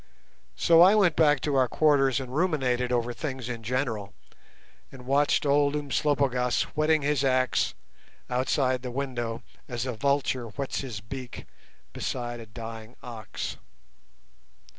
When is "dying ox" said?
12.47-13.57